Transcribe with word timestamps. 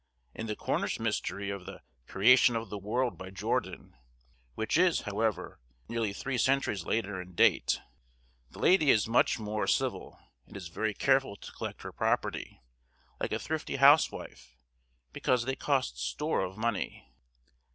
In 0.33 0.47
the 0.47 0.55
Cornish 0.55 0.99
Mystery 0.99 1.51
of 1.51 1.67
the 1.67 1.83
'Creation 2.07 2.55
of 2.55 2.71
the 2.71 2.77
World,' 2.79 3.19
by 3.19 3.29
Jordan, 3.29 3.95
which 4.55 4.75
is, 4.75 5.01
however, 5.01 5.59
nearly 5.87 6.11
three 6.11 6.39
centuries 6.39 6.83
later 6.83 7.21
in 7.21 7.35
date, 7.35 7.79
the 8.49 8.57
lady 8.57 8.89
is 8.89 9.07
much 9.07 9.37
more 9.37 9.67
civil, 9.67 10.19
and 10.47 10.57
is 10.57 10.69
very 10.69 10.95
careful 10.95 11.35
to 11.35 11.51
collect 11.51 11.83
her 11.83 11.91
property, 11.91 12.63
like 13.19 13.31
a 13.31 13.37
thrifty 13.37 13.75
housewife, 13.75 14.57
because 15.13 15.45
"they 15.45 15.55
cost 15.55 15.99
store 15.99 16.41
of 16.41 16.57
money." 16.57 17.07